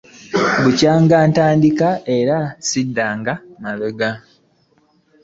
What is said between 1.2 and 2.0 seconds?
ntandika